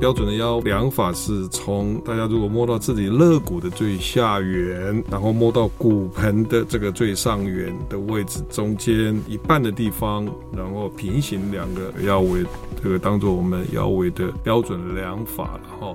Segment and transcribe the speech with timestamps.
[0.00, 10.26] 标准的腰量法是从大家如果摸到自己肋骨的最下缘，然后摸到骨盆的这个最上缘的位置中间一半的地方，
[10.56, 12.42] 然后平行两个腰围，
[12.82, 15.94] 这个当做我们腰围的标准量法了哈。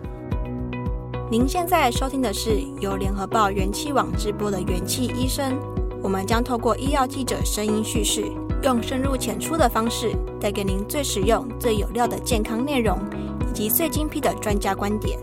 [1.31, 5.57] 您现在收听的是由联合报元气网直播的元气医生，
[6.05, 12.95] 我们将透过医药记者声音叙事，用深入浅出的方式，带给您最实用、最有料的健康内容。
[13.49, 15.17] 以及最精辟的专家观点。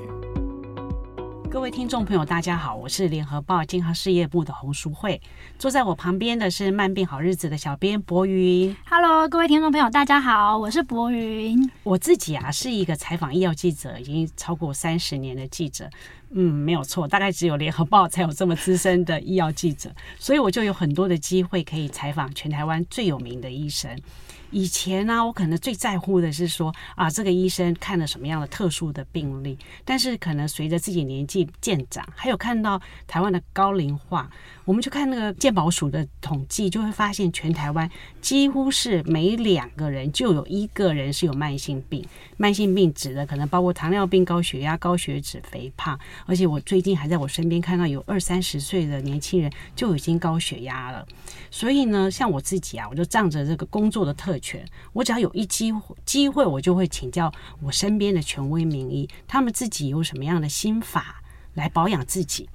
[1.48, 5.20] 各位听众朋友，大家好，我是联合报健康事业部的洪淑慧。
[5.56, 8.75] 坐在我旁边的是慢病好日子的小编博云。
[8.88, 11.70] Hello，各位听众朋友，大家好，我是博云。
[11.84, 15.88] 我自己啊，是一个采访医药记者，已经超过三十年的记者。
[16.34, 23.94] 嗯，没有错，大概只有联合报才有这么资深的医药记者，所以我就有很多的机会可以采访全台湾最有名的医生。
[24.53, 29.59] 以前呢、我可能最在乎的是说啊，这个医生看了什么样的特殊的病例。
[29.84, 34.31] 但是可能随着自己年纪渐长，还有看到台湾的高龄化，
[34.64, 42.06] 我们去看那个健保署的统计，就会发现全台湾几乎是每两个人就有一个人是有慢性病。
[42.37, 45.98] 慢性病指的可能包括糖尿病、高血压、高血脂、肥胖。
[46.27, 51.06] 而且我最近还在我身边看到有二三十岁的年轻人就已经高血压了。
[51.50, 61.22] 所以呢，像我自己啊，我就仗着这个工作的特权，我只要有一机会机会，我就会请教我身边的权威名医，他们自己有什么样的心法
[61.54, 62.50] 来保养自己，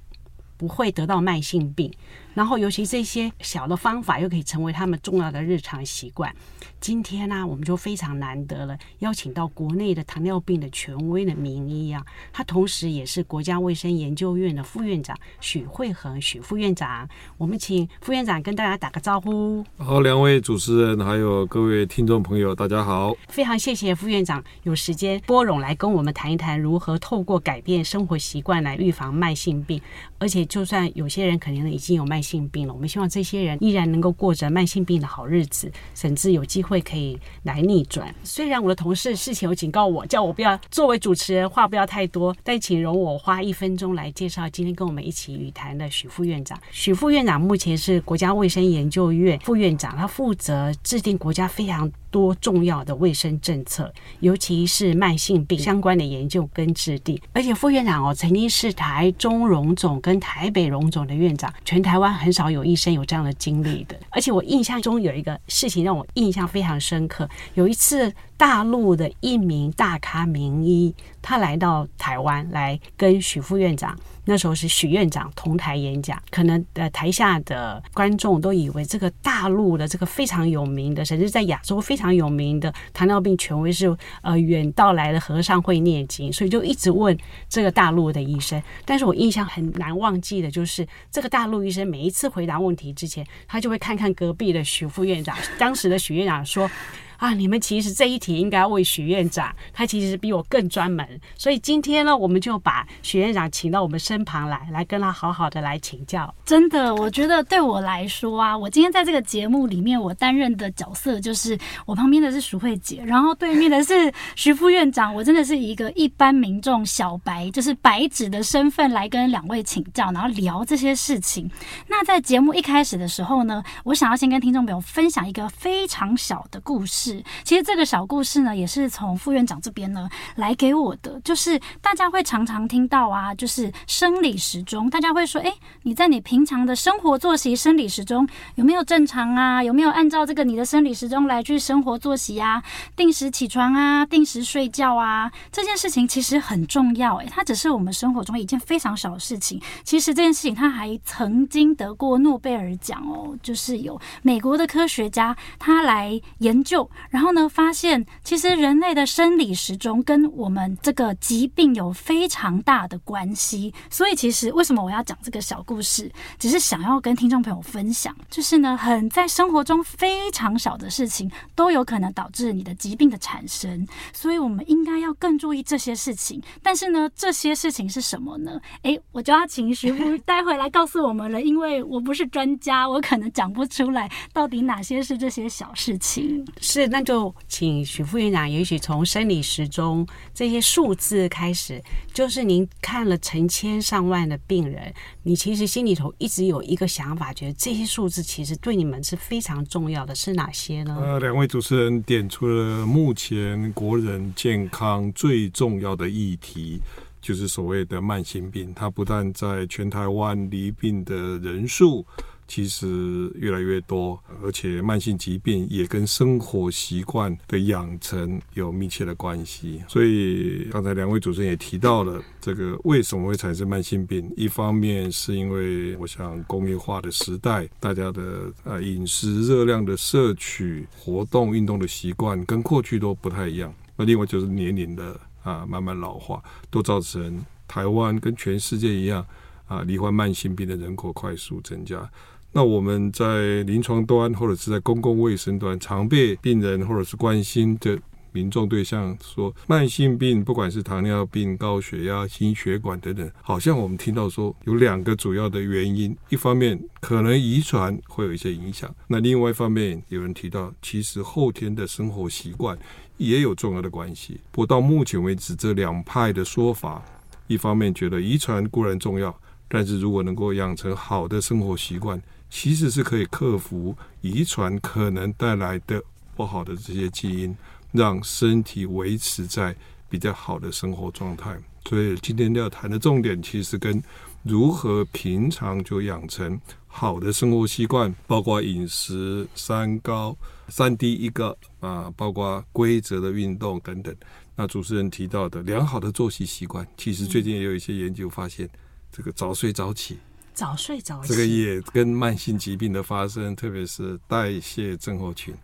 [0.56, 1.92] 不会得到慢性病。
[2.38, 6.32] 然后，尤其这些小的方法又可以成为他们重要的日常习惯。
[6.78, 12.00] 今天呢、啊，我们就非常难得了，邀请到国内的糖尿病的权威的名医啊，
[12.32, 17.08] 他同时也是国家卫生研究院的副院长许慧恒许副院长。
[17.38, 19.64] 我们请副院长跟大家打个招呼。
[19.76, 23.12] 好，两位主持人还有各位听众朋友，大家好。
[23.26, 29.82] 非常谢谢副院长有时间拨冗来跟我们谈一谈如何透过改变生活习惯来预防慢性病，
[30.20, 32.27] 而且就算有些人可能已经有慢性。
[32.28, 38.14] 性病了，我们希望这些人依然能够过着慢性病的好日子，甚至有机会可以来逆转。
[38.22, 46.58] 虽然我的同事事前有警告我，叫我不要作为主持人话不要太多，但请容我花一分钟来介绍今天跟我们一起语谈的许副院长。
[46.70, 57.20] 许副院长目前是国家卫生研究院副院长，他负责制定国家非常多重要的卫生政策，尤其是慢性病相关的研究跟制定。
[57.32, 63.98] 而且副院长哦，曾经是台中荣总跟台北荣总的院长，全台湾很少有医生有这样的经历的。
[64.10, 73.94] 而且我印象中有一个事情让我印象非常深刻，有一次大陆的一名大咖名医，他来到台湾来跟许副院长。
[74.24, 87.16] 那时候是许院长同台演讲，可能呃台下的观众都以为这个大陆的这个非常有名的，甚至在亚洲非常有名的糖尿病权威是呃远道来的和尚会念经，所以就一直问
[87.48, 88.62] 这个大陆的医生。
[88.84, 96.70] 但是我印象很难忘记的就是这个大陆医生每一次回答问题之前，他就会看看隔壁的许副院长，当时的许院长说。
[97.18, 101.06] 啊，你们其实这一题应该问许院长，他其实比我更专门。
[101.36, 106.32] 所以今天呢，我们就把许院长请到我们身旁来，来跟他好好的来请教。
[106.44, 115.12] 真的，我觉得对我来说啊，我今天在这个节目里面，我担任的角色就是我旁边的是淑慧姐，然后对面的是徐副院长。
[115.12, 121.50] 我真的是一个一般民众小白，就是白纸的身份来跟两位请教，然后聊这些事情。
[121.88, 127.07] 那在节目一开始的时候呢，我想要先跟听众朋友分享一个非常小的故事。
[127.44, 131.20] 其实这个小故事呢，也是从副院长这边呢来给我的。
[131.24, 135.52] 就是大家会常常听到啊，就是生理时钟，大家会说，哎，
[135.82, 139.62] 你在你平常的生活作息生理时钟有没有正常啊？
[139.62, 142.62] 有没有按照这个你的生理时钟来去生活作息啊？
[142.96, 147.16] 定时起床啊，定时睡觉啊，这件事情其实很重要。
[147.16, 149.60] 哎，它只是我们生活中一件非常小的事情。
[149.84, 156.88] 其实这件事情它还曾经得过诺贝尔奖哦，就是有美国的科学家他来研究。
[157.10, 163.72] 然后呢，发现其实人类的生理时钟跟我们这个疾病有非常大的关系。
[163.90, 173.86] 所以，其实为什么我要讲这个小故事，只是想要跟听众朋友分享，就是呢，很在生活中非常小的事情都有可能导致你的疾病的产生。
[174.12, 176.42] 所以，我们应该要更注意这些事情。
[176.62, 178.60] 但是呢，这些事情是什么呢？
[178.82, 186.44] 诶，我就要请徐副待会来告诉我们了，因为我不是专家，我可能讲不出来到底哪些是这些小事情。
[186.60, 191.82] 是，那就请许副院长，也许从生理时钟这些数字开始，
[192.12, 194.92] 就是您看了成千上万的病人，
[195.22, 200.96] 你其实心里头一直有一个想法，觉得这些数字其实对你们是非常重要的，是哪些呢？
[201.00, 206.80] 呃，两位主持人点出了目前国人健康最重要的议题，
[207.20, 208.72] 就是所谓的慢性病。
[208.74, 212.04] 它不但在全台湾离病的人数。
[212.48, 219.82] 其实越来越多，而且慢性疾病也跟生活习惯的养成有密切的关系。
[219.86, 224.32] 所以刚才两位主持人也提到了这个为什么会产生慢性病？
[224.34, 233.72] 一方面是因为我想工业化的时代，大家的呃饮食热量的摄取、活动运动的习惯跟过去都不太一样。
[233.94, 239.26] 那另外就是年龄的啊慢慢老化，都造成台湾跟全世界一样
[239.66, 242.10] 啊罹患慢性病的人口快速增加。
[242.52, 247.98] 那我们在临床端或者是在公共卫生端，常被病人或者是关心的
[248.32, 262.78] 民众对象说，慢性病不管是糖尿病、高血压、心血管等等，好像我们听到说有两个主要的原因，一方面可能遗传会有一些影响，那另外一方面有人提到，其实后天的生活习惯
[263.16, 264.40] 也有重要的关系。
[264.50, 267.02] 不过到目前为止，这两派的说法，
[267.46, 269.34] 一方面觉得遗传固然重要，
[269.68, 276.02] 但是如果能够养成好的生活习惯，其实是可以克服遗传可能带来的
[276.34, 277.56] 不好的这些基因，
[277.92, 279.74] 让身体维持在
[280.08, 281.56] 比较好的生活状态。
[281.84, 284.02] 所以今天要谈的重点，其实跟
[284.42, 290.36] 如何平常就养成好的生活习惯，包括饮食、三高、
[290.68, 294.14] 三低一个啊，包括规则的运动等等。
[294.54, 298.68] 那主持人提到的良好的作息习惯，其实最近也有一些研究发现，
[299.10, 300.18] 这个早睡早起。
[300.58, 305.54] 早睡早起，这个也跟慢性疾病的发生，特别是代谢症候群，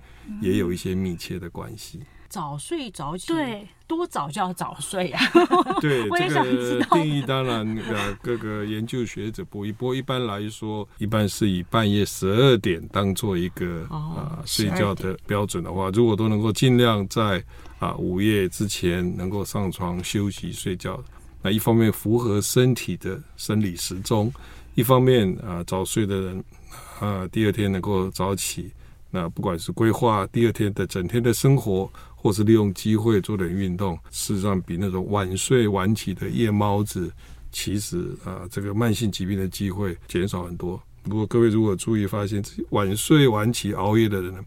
[0.41, 1.99] 也有一些密切的关系。
[2.29, 5.20] 早睡早起，对，多早就要早睡啊？
[5.82, 17.38] 对，这个定义当然呃，各个研究学者不一，不过一般来说，一般是以半夜十二点当做一个啊、哦呃、睡觉的标准的话，如果都能够尽量在
[17.81, 21.02] 啊、呃、午夜之前能够上床休息睡觉，
[21.43, 24.32] 那一方面符合身体的生理时钟。
[24.75, 26.44] 一方面啊，早睡的人
[27.00, 28.73] 啊，第二天能够早起。
[29.11, 37.12] 那不管是规划第二天的整天的生活，或是利用机会做点运动，事实上比那种晚睡晚起的夜猫子，
[37.53, 40.82] 其实啊，这个慢性疾病的机会减少很多。
[41.05, 44.41] 不过各位如果注意发现，晚睡晚起熬夜的人呢，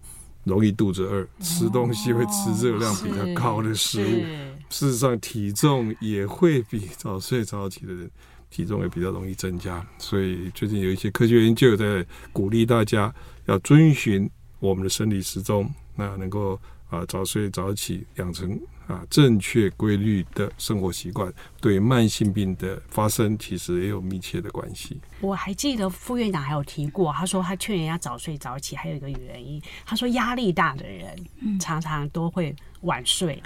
[0.43, 4.21] 容易肚子饿，吃东西会吃热量比较高的食物。
[4.69, 8.11] 事实上，体重也会比早睡早起的人。
[8.49, 13.13] 体重也比较容易增加，所以最近有一些科学研究在鼓励大家
[13.45, 14.29] 要遵循
[14.59, 16.59] 我们的生理时钟，那能够
[16.89, 24.99] 啊早睡早起，养成啊正确规律的生活习惯，对慢性病的发生其实也有密切的关系。
[25.19, 33.43] 我还记得副院长还有提过，他说他劝人家早睡早起，还有一个原因，他说压力大的人常常都会晚睡。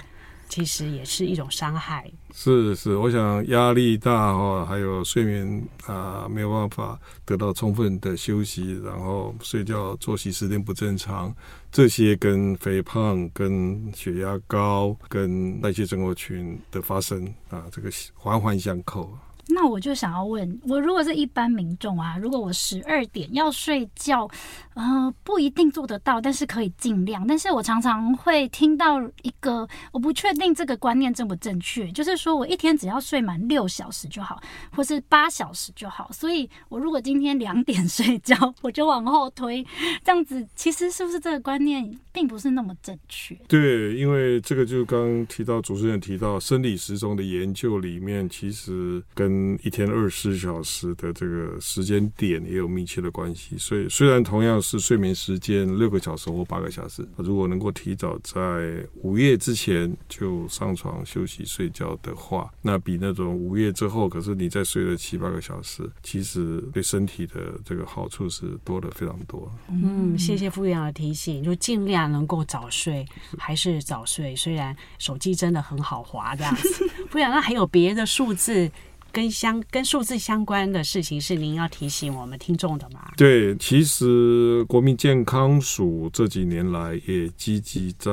[0.52, 2.12] 其实也是一种伤害。
[2.34, 11.34] 是是，我想压力大哈，还有睡眠啊没有办法得到充分的休息，然后睡觉作息时间不正常，
[11.70, 19.10] 这些跟肥胖、跟血压高、跟代谢症候群的发生啊，这个环环相扣。
[19.48, 24.28] 那我就想要问，我如果是一般民众啊，如果我十二点要睡觉，
[24.74, 27.26] 呃，不一定做得到，但是可以尽量。
[27.26, 36.08] 但是我常常会听到一个，我不确定这个观念正不正确，就是说我一天只要睡满六小时就好，或是八小时就好。
[36.12, 39.66] 所以我如果今天两点 睡觉，我就往后推，
[40.04, 43.34] 这样子其实是不是这个观念并不是那么正确？
[43.48, 53.56] 对，因为这个就刚刚提到主持人提到生理时钟的研究里面，其实跟跟一天二十四小时的这个时间点也有密切的关系。
[53.56, 69.50] 所以虽然同样是睡眠时间六个小时或八个小时，如果能够提早在午夜之前就上床休息睡觉的话，那比那种午夜之后，可是你再睡了七八个小时，其实对身体的这个好处是多的非常多。
[69.68, 73.06] 嗯，谢谢副院长的提醒，就尽量能够早睡，
[73.38, 74.34] 还是早睡。
[74.36, 76.68] 虽然手机真的很好滑，这样子。
[77.08, 78.70] 副院长，那还有别的数字
[79.12, 83.12] 跟相跟数字相关的事情是您要提醒我们听众的吗？
[83.16, 88.10] 对，其实国民健康署这几年来也积极在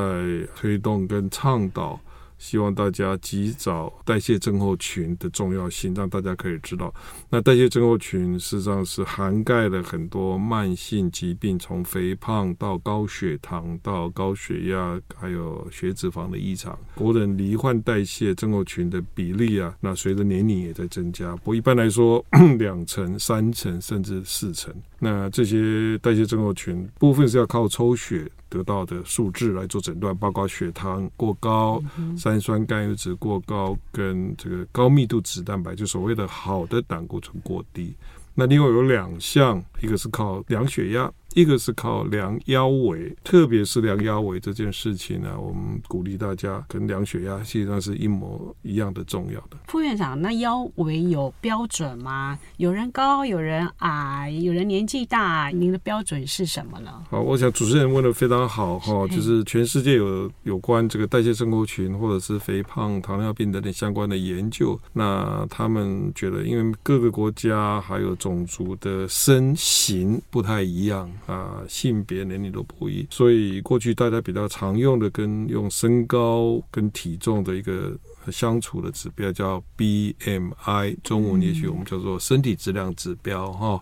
[0.56, 2.00] 推动跟倡导。
[2.40, 6.92] 希望大家及早代谢症候群的重要性，让大家可以知道，
[7.30, 16.76] 那代谢症候群实际上是涵盖了很多慢性疾病，从肥胖到高血糖到高血压，还有血脂肪的异常。
[16.96, 21.36] 国人罹患代谢症候群的比例啊，那随着年龄也在增加。
[21.38, 22.26] 不一般来说，
[22.58, 24.74] 两成、三成甚至四成。
[24.98, 31.82] 那这些代谢症候群部分是要靠抽血得到的数字来做诊断，包括血糖过高、
[32.18, 37.96] 三酸甘油脂过高，跟这个高密度脂蛋白，就所谓的好的胆固醇过低。
[38.34, 41.12] 那另外有两项，一个是靠量血压。
[41.34, 49.58] 一个是靠量腰围，特别是量腰围这件事情呢，我们鼓励大家跟量血压，实际上是一模一样的重要的。
[49.68, 52.38] 副院长，那腰围有标准吗？
[52.58, 56.92] 有人高，有人矮，有人年纪大，您的标准是什么呢？
[57.10, 71.10] 好，我想主持人问的非常好哈，就是全世界有有关这个代谢症候群或者是肥胖、糖尿病等等相关的研究，那他们觉得，因为各个国家还有种族的身形不太一样。
[71.30, 77.96] 啊，性别、年龄都不一，所以过去大家比较常用的跟用身高跟体重的一个
[78.32, 83.80] 相处的指标叫 BMI，中文也许我们叫做身体质量指标哈。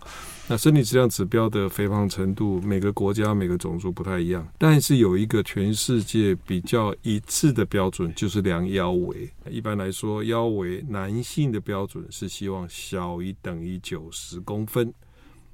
[0.50, 9.30] 那身体质量指标的肥胖程度，每个国家、每个种族不太一样，但是有一个全世界比较一致的标准，就是量腰围。
[9.50, 14.92] 一般来说，腰围男性的标准是希望小于等于九十公分。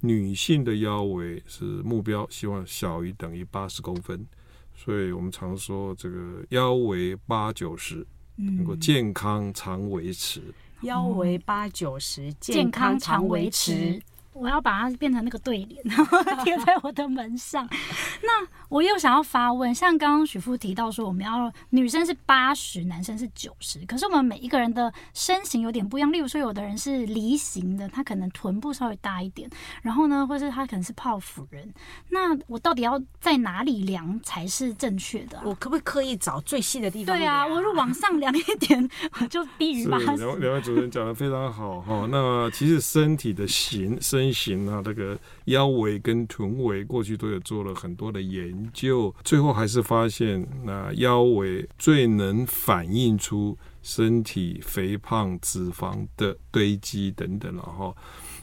[0.05, 4.27] 女性的腰围是目标，希望小于等于八十公分，
[4.77, 8.07] 所以我们常说这个腰围八九十
[8.37, 10.43] 能够健康常维持。
[10.83, 14.03] 腰围八九十，健康常维持。
[14.35, 17.69] 我要把它变成那个对联，然后贴在我的门上。
[18.23, 26.11] 那我又想要发问，像刚刚许富提到说，我们要女生是八十，男生是九十，可是我们每一个人的身形有点不一样。
[26.13, 29.49] 例如说，有的人是梨形的，他可能臀部稍微大一点，
[29.83, 31.73] 然后呢，或是他可能是泡芙人。
[32.09, 35.45] 那我到底要在哪里量才是正确的啊？
[35.47, 37.17] 我可不可以刻意找最细的地方？
[37.17, 40.17] 对啊，我如果往上量一点， 我就低于八十。
[40.17, 42.09] 两两位主持人讲的非常好哈。
[42.11, 44.24] 那其实身体的形身。
[44.25, 57.95] 身形啊，这个腰围跟臀围过去都有做了很多的研究，最后还是发现，那腰围最能反映出身体肥胖、脂肪的堆积等等了哈。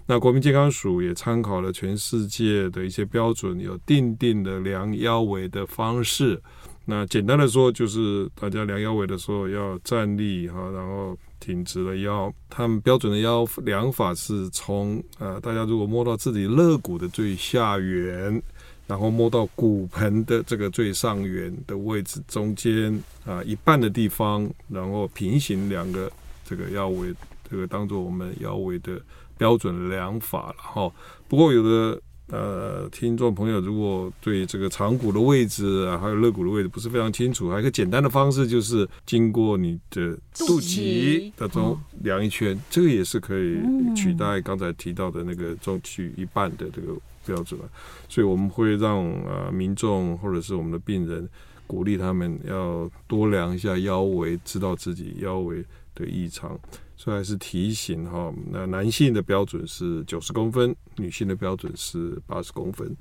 [0.05, 6.39] 那国民健康署也参考了全世界的一些标准，有定定的量腰围的方式。
[6.85, 11.17] 那简单的说，就是大家量腰围的时候要站立哈，然后。
[11.41, 18.41] 挺直了腰，他们标准的腰量法是从呃，大家如果摸到自己肋骨的最下缘，
[18.87, 26.09] 然后摸到骨盆的这个最上缘的位置中间啊、一半的地方，然后平行两个
[26.45, 27.13] 这个腰围，
[27.49, 29.01] 这个当做我们腰围的
[29.37, 30.89] 标准量法了哈。
[31.27, 32.01] 不过有的。
[32.31, 43.59] 呃，听众朋友，如果对这个长骨的位置啊，还有肋骨的位置不是非常清楚，还有一个简单的方式，就是经过你的肚脐当中量一圈，这个也是可以
[43.93, 46.93] 取代刚才提到的那个中取一半的这个
[47.25, 47.59] 标准。
[48.07, 51.27] 所以我们会让呃民众或者是我们的病人
[51.67, 55.61] 鼓励他们要多量一下腰围，知道自己腰围
[55.95, 56.59] 的异常。
[56.95, 62.95] 所以还是提醒哈，那男性的标准是九十公分，女性的标准是八十公分，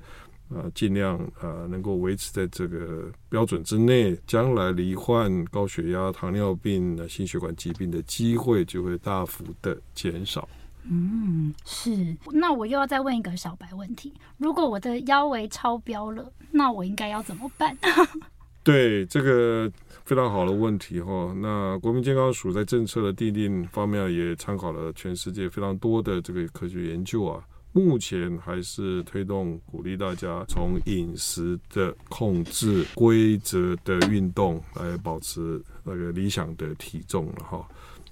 [0.49, 10.49] 啊，尽量啊能够维持在这个标准之内，将来罹患高血压、糖尿病、心血管疾病的机会就会大幅的减少。
[10.85, 12.17] 嗯，是。
[12.31, 17.77] 那我又要再问一个小白问题：如果我的腰围超标了，那我应该要怎么办？
[18.63, 19.71] 对，这个
[20.05, 21.33] 非常好的问题哈。
[21.41, 27.43] 那国民健康署在政策的订定方面也参考了全世界非常多的这个科学研究啊。
[27.73, 37.65] 目前还是推动鼓励大家从饮食的控制、规则的运动来保持那个理想的体重了哈。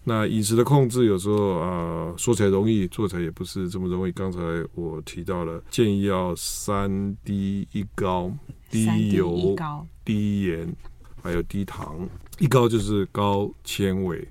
[0.03, 4.11] 那饮食的控制有时候啊、呃，说起来容易，做起来也不是这么容易。
[4.11, 4.39] 刚才
[4.73, 8.31] 我提到了，建议要三低一高，
[8.71, 9.55] 低油、
[10.03, 10.75] 低盐，
[11.21, 12.07] 还有低糖。
[12.39, 14.27] 一高就是高纤维，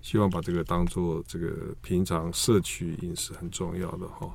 [0.00, 4.30] 希望把这个当做这个平常摄取饮食很重要的哈。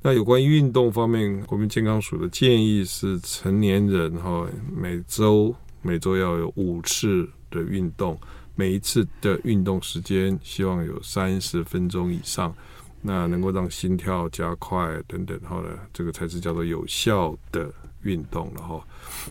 [0.00, 8.18] 那有关于运动方面，国民健康署的建议是，成年人哈每周每周要有五次的运动。
[8.54, 12.54] 每一次的运动时间，希望有三十分钟以上，
[13.00, 18.84] 那能够让心跳加快等等，好了，这个才是叫做有效的运动了哈。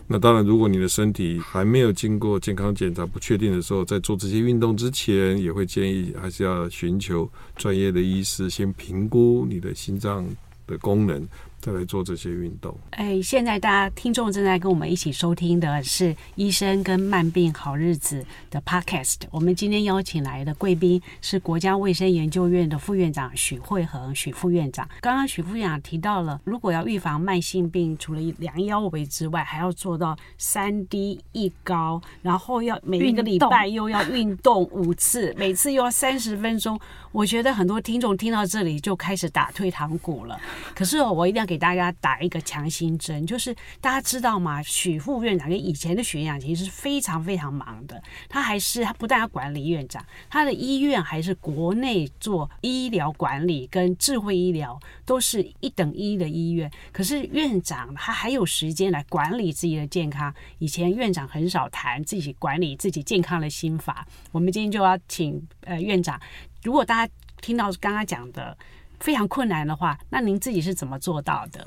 [0.06, 10.26] 那当然，如果你的身体还没有经过健康检查不确定的时候，在做这些运动之前，也会建议还是要寻求专业的医师先评估你的心脏
[10.66, 11.26] 的功能。
[11.62, 12.76] 再来做这些运动。
[12.90, 19.18] 哎，现在大家听众正在跟我们一起收听的是《医生跟慢病好日子》的 Podcast。
[19.30, 24.88] 我们今天邀请来的贵宾是国家卫生研究院的副院长许惠恒许副院长。
[25.00, 36.76] 刚刚许副院长提到了，如果要预防慢性病，除了量腰围之外，还要做到三低一高，然后要每一个礼拜又要运动五次，每次又要三十分钟。
[37.12, 40.40] 我觉得很多听众听到这里就开始打退堂鼓了。
[40.74, 44.62] 可是我一定要给大家打一个强心针，就是大家知道吗？
[44.62, 48.02] 许副院长跟以前的许院长其实是非常非常忙的。
[48.28, 56.70] 他还是他不但要管理院长，他的医院还是国内做医疗管理跟智慧医疗都是一等一的医院。
[56.92, 60.32] 可是院长他还有时间来管理自己的健康。
[60.58, 64.06] 以前院长很少谈自己管理自己健康的心法。
[64.30, 66.18] 我们今天就要请呃院长。
[66.62, 68.56] 如果大家听到刚刚讲的
[69.00, 71.66] 非常困难的话，那您自己是怎么做到的？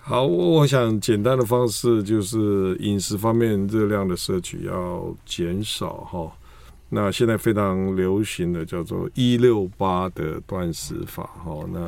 [0.00, 6.32] 好，我想简单的方式就是饮食方面热量的摄取要减少哈。
[6.90, 11.64] 那现在非常流行的叫做一六八的断食法哈。
[11.72, 11.80] 那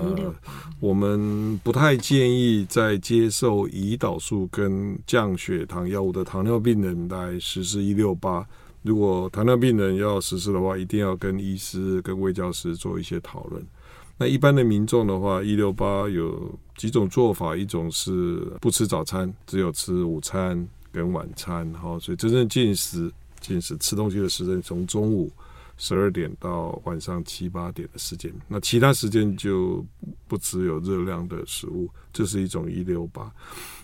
[0.80, 8.46] 我们不太建议在接受胰岛素跟降血糖药物的糖尿病人来实施一六八。
[8.86, 13.62] 如果糖尿病人要实施的话，一定要跟医师、跟卫教师做一些讨论。
[14.16, 25.30] 那一般的民众的话，一六八有几种做法，一种是不吃早餐，只有吃午餐跟晚餐，哈，所以真正进食、进食吃东西的时间从中午
[25.76, 29.84] 十二点到晚上七八点的时间，那其他时间就
[30.26, 33.30] 不只有热量的食物，这是一种一六八。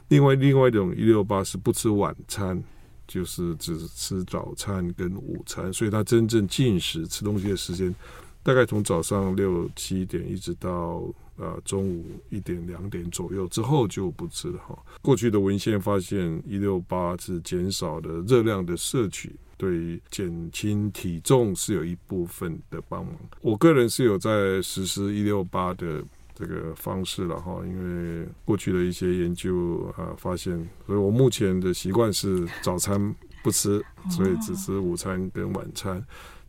[0.08, 2.62] 另外，另外一种一六八是不吃晚餐。
[3.06, 7.94] 就是只吃早餐跟午餐，所以他真正进食吃东西的时间，
[8.42, 11.02] 大概从早上六七点一直到
[11.36, 14.78] 呃中午一点两点左右之后就不吃了哈。
[15.00, 23.14] 过去的文献发现，一六八是减少的热量的摄取，对减轻体重是有一部分的帮忙。
[23.40, 26.02] 我个人是有在实施一六八的。
[26.34, 36.04] 这个方式了哈，因为过去的一些研究啊发现，所以我目前的习惯是早餐不吃，所以只吃午餐跟晚餐。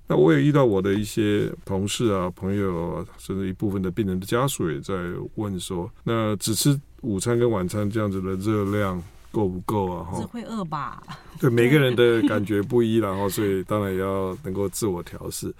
[0.06, 4.94] 那我也遇到我的一些同事啊、朋友啊，甚至一部分的病人的家属也在
[5.36, 10.04] 问说，那只吃午餐跟晚餐这样子的热量够不够啊？
[10.04, 11.02] 哈，只会饿吧？
[11.40, 15.54] 对，每个人的感觉不一，然后所以当然也要能够自我调适。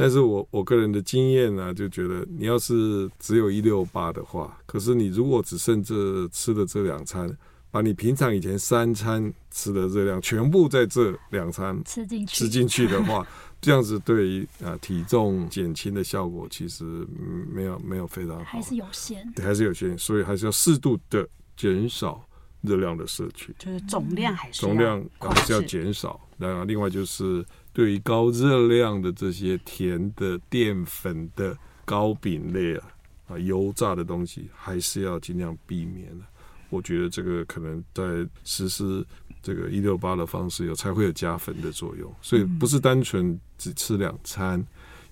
[0.00, 7.30] 但是我我个人的经验呢、啊，就觉得你要是只有一六八的话，可是你如果只剩这吃的这两餐，
[7.70, 12.34] 把你平常以前三餐吃的热量全部在这两餐吃进去。
[12.34, 13.26] 吃进去的话，
[13.60, 17.06] 这样子对于啊体重减轻的效果其实
[17.52, 22.26] 没有没有非常好，还是有限，对，还是有限，所以还是要适度的减少
[22.62, 27.44] 热量的摄取，就是总量还是总量还是要减少，然后另外就是。
[27.72, 32.88] 对于高热量的这些甜的、淀粉的、糕饼类啊、
[33.28, 36.24] 啊油炸的东西，还是要尽量避免的。
[36.68, 39.06] 我觉得这个可能在实施
[39.40, 42.12] 这个一六八的方式有才会有加分的作用。
[42.20, 44.62] 所以不是单纯只吃两餐，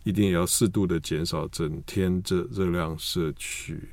[0.03, 3.89] 一定也要适度的减少整天这热量摄取，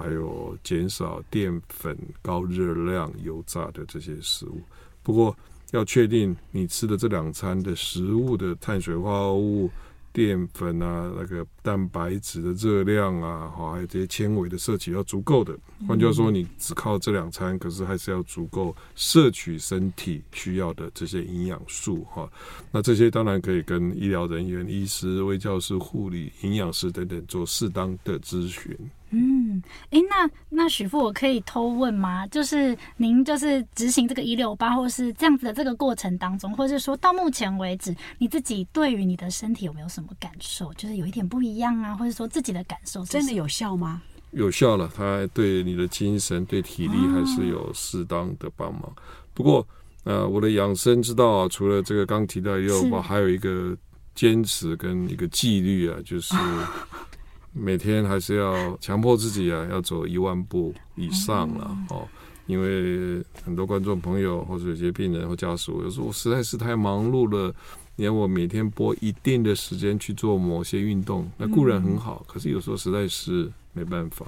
[0.00, 4.60] 还有减少淀粉、高热量、油炸的这些食物。
[5.02, 5.36] 不过。
[5.72, 9.70] 要确定你吃的这两餐的食物的碳水化合物、
[10.12, 15.56] 淀粉啊，那个蛋白质的热量啊，哈，还有这些纤维的摄取要足够的。
[15.86, 22.28] 换句话说，你只靠这两餐，可是还是要足够摄取身体需要的这些营养素，哈。
[22.72, 28.76] 那这些当然可以跟医疗人员、医师、微教师、护理、营养师等等做适当的咨询。
[29.10, 29.40] 嗯。
[29.50, 32.26] 嗯，哎、欸，那那许父，我可以偷问吗？
[32.28, 40.72] 就是您就是执行这个一六八，或是这样子的这个过程当中，或者是说到目前为止，你自己对于你的身体有没有什么感受？
[40.74, 44.00] 就是有一点不一样啊，或者说自己的感受真的有效吗？
[44.30, 48.82] 有效了，它对你的精神、对体力还是有适当的帮忙。
[48.84, 48.92] 哦、
[49.34, 49.66] 不过，
[50.04, 53.76] 呃，我的养生之道啊，除了这个刚提到一六八，还有一个
[54.14, 56.34] 坚持跟一个纪律啊，就是。
[57.52, 62.06] 每天还是要强迫自己啊，要走一万步以上了哦。
[62.46, 67.54] 因为很多观众朋友或者有些病人或家属，有时候我实在是太忙碌了，
[67.94, 74.26] 你要我每天拨一定的时间去做某些运动，那固然很好，可是有时候实在是没办法。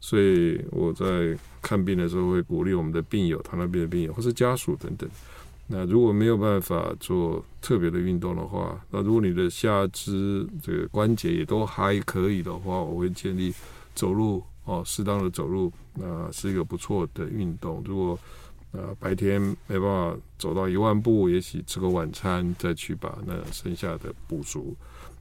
[0.00, 5.08] 所以我在看病的时候会鼓励我们的病友，糖尿病的病友或是家属等等。
[5.70, 13.52] 那如果没有办法做特别的运动的话，那如果你的下肢这个关节也都还可以的话，我会建议
[13.94, 17.82] 走路哦，适当的走路，那是一个不错的运动。
[17.86, 18.18] 如果
[18.72, 24.74] 呃白天没办法走到一万步，也许吃个晚餐再去把那剩下的补足。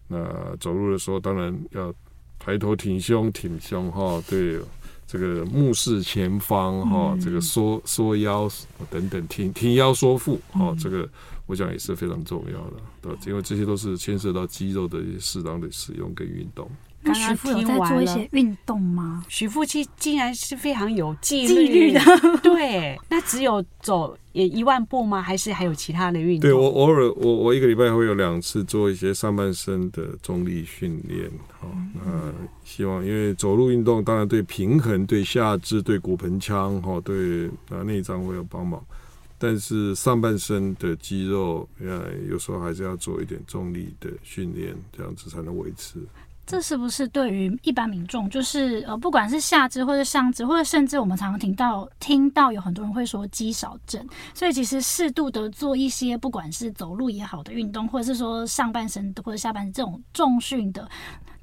[0.07, 1.93] 那走路的时候当然要
[2.39, 4.61] 抬头挺胸，挺胸哈、对。
[5.07, 8.51] 这个目视前方哈、嗯，这个缩缩腰
[8.91, 11.09] 等等，挺挺腰缩腹哈，这个
[11.45, 16.69] 我想也是非常重要的，对，因为这些都是牵涉到肌肉的一些适当的使用跟运动。
[17.07, 19.25] 那许父有在做一些运动吗？
[19.27, 22.01] 徐父亲竟然是非常有纪律的，
[22.43, 22.97] 对。
[23.09, 25.21] 那只有走也一万步吗？
[25.21, 26.49] 还是还有其他的运动？
[26.49, 32.31] 对，我偶尔我我一个礼拜会有两次做一些上半身的重力训练，好，那
[32.63, 38.83] 希望因为走路运动当然对平衡、对下肢、对骨盆腔哈、对啊内脏会有帮忙，
[39.37, 45.99] 但是上半身的肌肉，呃，有时候还是要做一点重力的训练，这样子才能维持。
[46.47, 60.89] 这是不是对于一般民众，就是呃，不管是下肢或者上肢，或者甚至我们常常听到听到有很多人会说肌少症，所以其实适度的做一些，不管是走路也好的运动，或者是说上半身或者下半身这种重训的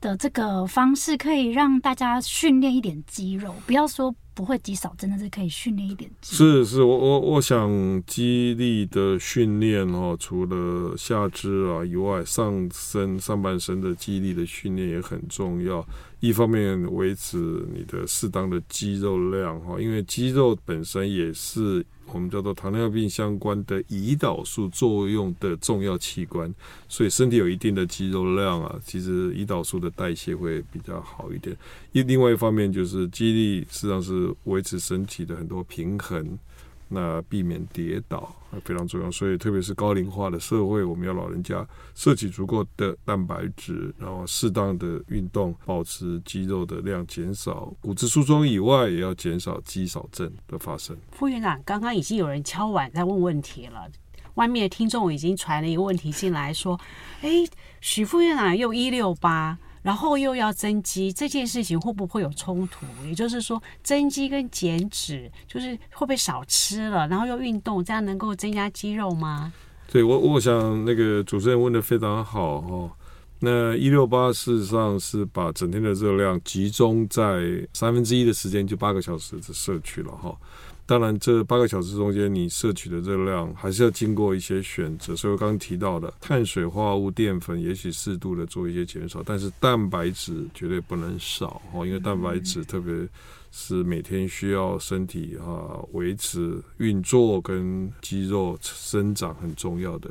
[0.04, 4.14] 的这个方式，可以让大家训练一点肌肉，不要说。
[4.36, 6.34] 不会肌少，真的是可以训练一点肌。
[6.34, 15.86] 是是，我我我想肌力的训练哦，除了下肢啊以外，上身上半身的肌力的训练也很重要。
[16.18, 17.36] 一方面维持
[17.72, 26.54] 你的适当的肌肉量哈，因为肌肉本身也是我们叫做糖尿病相关的胰岛素作用的重要器官，
[26.88, 31.56] 所以身体有一定的肌肉量啊，其实胰岛素的代谢会比较好一点。
[31.90, 36.38] 一另外一方面就是肌力实际上是维持身体的很多平衡。
[36.88, 50.96] 那避免跌倒非常重要，所以特别是高龄化的社会，我们要老人家摄取足够的蛋白质，然后适当的运动，保持肌肉的量，减少骨质疏松以外，也要减少肌少症的发生。
[51.10, 53.88] 副院长，刚刚已经有人敲碗在问问题了，
[54.34, 56.78] 外面的听众已经传了一个问题进来，说
[57.22, 57.30] ：“哎，
[57.80, 62.86] 许副院长又一六八。”然后又要增肌，这件事情会不会有冲突？
[63.06, 69.52] 也就是说，增肌跟减脂，就是会不会少吃了，然后又运动，这样能够增加肌肉吗？
[69.92, 72.90] 对，我我想那个主持人问得非常好哦。
[73.40, 77.42] 那一六八事实上是把整天的热量集中在
[77.74, 80.34] 三分之一的时间，就八个小时的摄取了哈。
[80.86, 85.16] 当然，这八个小时中间，你摄取的热量还是要经过一些选择。
[85.16, 92.92] 所以我刚刚提到的碳水化合物、淀粉，也许适度的做一些减少，但是蛋白质绝对不能少哦，因为蛋白质特别
[93.50, 100.10] 是每天需要身体啊维持运作跟肌肉生长很重要的。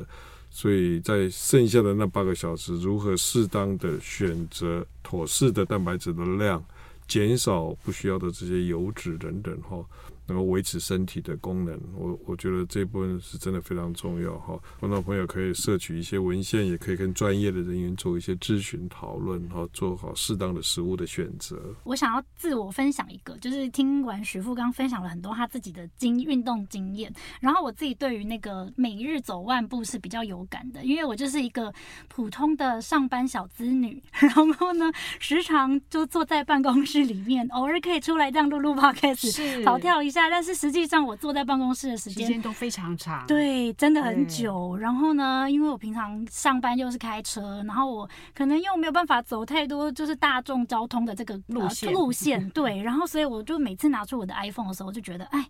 [0.50, 6.64] 所以在剩下的那八个小时，如何适当的选择妥适的蛋白质的量，
[7.06, 9.78] 减少不需要的这些油脂等等哈。
[10.26, 14.58] 能够维持身体的功能，我我觉得这部分是真的非常重要哈。
[14.80, 21.74] 观众朋友可以摄取一些文献，也可以跟专业的人员做一些咨询讨论哈，做好适当的食物的选择。
[21.84, 31.72] 我想要自我分享一个，就是听完徐富刚分享了很多他自己的经运动经验，然后我自己对于那个每日走万步是比较有感的，因为我就是一个
[32.08, 40.30] 普通的上班小资女， 然后呢，时常就坐在办公室里面，偶尔可以出来这样录录 podcast，跑跳一下。
[40.30, 44.76] 但是实际上，我坐在办公室的时间都非常长，对，真的很久。
[44.76, 52.82] 然后呢，因为我平常上班又是开车，然后我可能又没有办法走太多就是大众交通的这个路线、呃、路线， 对。
[52.82, 55.46] 然后，所以我就每次拿出我的 iPhone 的时候，我就觉得，哎。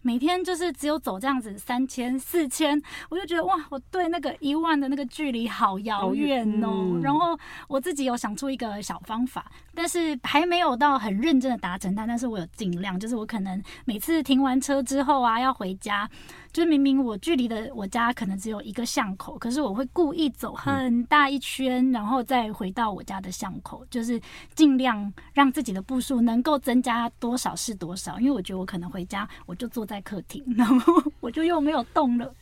[0.00, 6.68] 每天就是只有走这样子三千四千，我就觉得哇，我对那个一万的那个距离好遥远哦。
[6.70, 16.10] 嗯、然后我自己有想出一个小方法，但是还没有到很认真的达成它，但是我有尽量，就是我可能每次停完车之后啊，要回家，
[16.52, 24.20] 就是明明我距离的我家可能只有一个巷口，可是我会故意走很大一圈，然后再回到我家的巷口，就是
[24.56, 32.34] 尽量让自己的步数能够增加多少是多少，因为我觉得我可能回家我就坐在客厅，然后 我就又没有动了。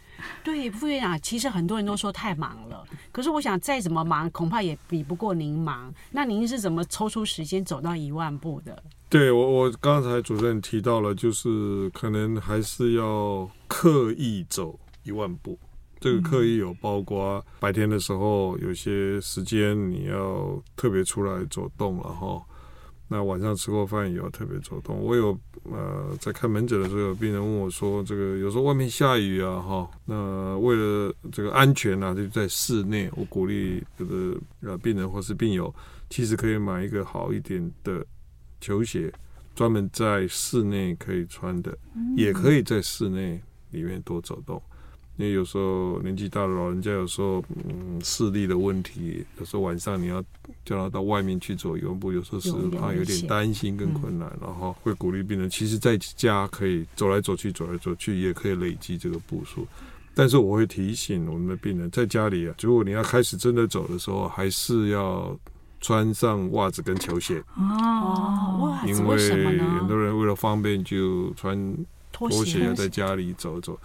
[0.43, 5.93] 对，副院长，其实很多人都说太忙了，可是我想再怎么忙，恐怕也比不过您忙。
[6.11, 8.83] 那您是怎么抽出时间走到一万步的？
[9.09, 15.59] 对我，我刚才主任提到了，就是可能还是要刻意走一万步。
[15.99, 22.43] 这个刻意有包括白天的时候，有些时间你要特别出来走动了哈。
[23.09, 24.99] 那晚上吃过饭以后特别走动。
[25.01, 35.73] 我有呃在看门诊的时候，有病人问我说：“这个有时候外面下雨啊，哈，那为了这个安全啊，就在室内。”我鼓励这个呃病人或是病友，
[36.11, 38.05] 其实可以买一个好一点的
[38.61, 39.13] 球鞋，
[39.55, 41.77] 专门在室内可以穿的，
[42.17, 43.41] 也可以在室内
[43.71, 44.61] 里面多走动。
[45.17, 50.23] 因为有时候年纪大的老人家，有时候嗯视力的问题，有时候晚上你要
[50.65, 59.67] 叫他到外面去走一万步，有时候是怕有点担心跟困难，然后会鼓励病人，其实在家可以走来走去，走来走去也可以累积这个步数。
[60.15, 65.35] 但是我会提醒我们的病人，在家里啊，如果你要开始真的走的时候，还是要
[65.81, 67.43] 穿上袜子跟球鞋。
[67.57, 69.31] 哦，因为
[69.79, 71.77] 很多人为了方便就穿
[72.13, 73.79] 拖鞋在家里走走。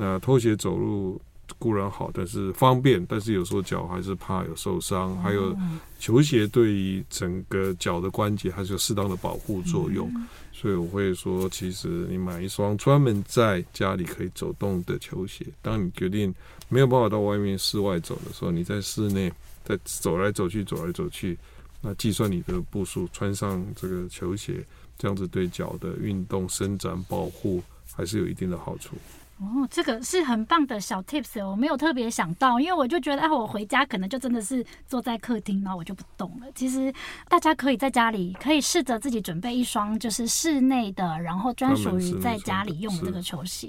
[0.00, 1.20] 那拖鞋走路
[1.58, 5.20] 固然好，但是方便，但是有时候脚还是怕有受伤。
[5.20, 5.56] 还有
[5.98, 10.08] 球鞋对于整个脚的关节还是有适当的保护作用，
[10.52, 15.44] 所以我会说，其实你买一双专门在家里可以走动的球鞋。
[15.60, 16.32] 当你决定
[16.68, 19.32] 没有办法到外面室外走的时候，你在室内
[19.64, 21.36] 在走来走去，走来走去，
[21.80, 24.64] 那计算你的步数，穿上这个球鞋，
[24.96, 27.60] 这样子对脚的运动伸展保护
[27.92, 28.96] 还是有一定的好处。
[29.40, 36.46] 哦，这个是很棒的小 tips，我没有特别想到，因为我就觉得，哎，我回家可能就真的是坐在客厅，然后我就不动了。
[36.56, 36.92] 其实
[37.28, 43.68] 大家可以在家里可以试着自己准备一双，就是室内的，然后专属于在家里用的这个球鞋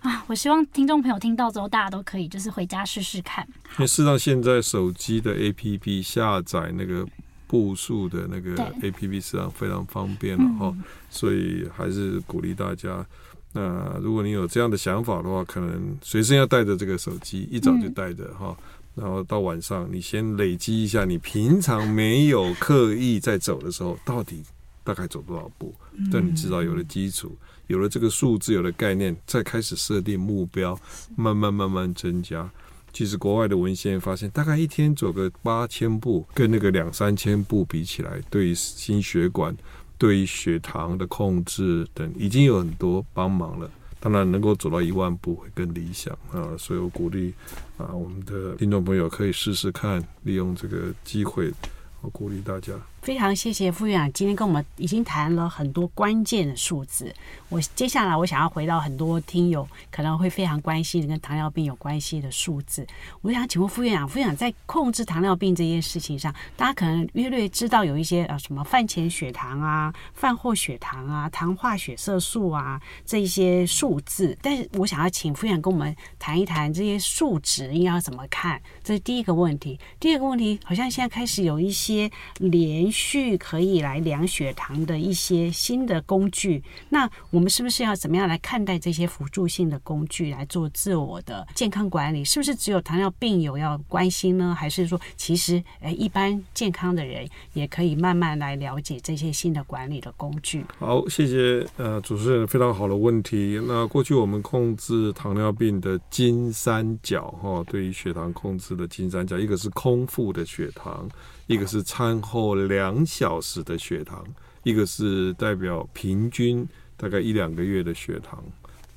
[0.00, 0.24] 啊。
[0.26, 3.46] 我希望听众朋友听到之后，大家都可以就是回家试试看。
[3.72, 7.06] 因为事实上，现在手机的 APP 下载那个
[7.46, 13.04] 步数的那个 APP，实际上非常方便了哈，嗯、所以还是鼓励大家。
[13.52, 18.56] 那如果你有这样的想法的话，可能随身要带着这个手机，一早就带着哈，
[18.94, 24.42] 然后到晚上你先累积一下，你平常没有刻意在走的时候，到底
[24.84, 25.74] 大概走多少步？
[26.12, 27.36] 但你至少有了基础，
[27.66, 30.78] 有了这个数字，有了概念，再开始设定目标，
[31.16, 32.48] 慢慢慢慢增加。
[32.92, 39.56] 其实国外的文献发现，大概一天走个八千步，跟那个两三千步比起来，对于心血管。
[40.00, 43.70] 对于血糖的控制等，已经有很多帮忙了。
[44.00, 46.56] 当然，能够走到一万步会更理想啊！
[46.56, 47.34] 所以我鼓励
[47.76, 51.52] 啊，我们的听众朋友可以试试看，利用这个机会，
[52.00, 52.72] 我鼓励大家。
[53.02, 57.12] 非常谢谢副院长今天跟我们已经谈了很多关键的数字。
[57.48, 62.86] 我接下来我想要回到很多听友可能会非常关心的跟糖尿病有关系的数字。
[63.22, 74.36] 我想请问副院长，副院长在控制糖尿病这件事情上，大家可能约略知道有一些呃什么饭前血糖啊、饭后血糖啊、糖化血色素啊这一些数字。
[74.42, 78.60] 但是我想要请副院长跟我们谈一谈这些数值应该要怎么看。
[78.84, 79.80] 这是第一个问题。
[79.98, 92.24] 第二个问题，好像现在开始有一些连续可以来量血糖的一些新的工具，那我们是不是要怎么样来看待这些辅助性的工具来做自我的健康管理？
[92.24, 94.54] 是不是只有糖尿病友要关心呢？
[94.58, 100.64] 还是说其实诶一般健康的人也可以慢慢来了解这些新的管理的工具？
[100.78, 103.60] 好，谢谢呃主持人非常好的问题。
[103.66, 111.08] 那过去我们控制糖尿病的金三角哈，对于血糖控制的金三角，一个是空腹的血糖。
[111.50, 114.24] 一个是餐后两小时的血糖，
[114.62, 116.64] 一个是代表平均
[116.96, 118.40] 大概一两个月的血糖。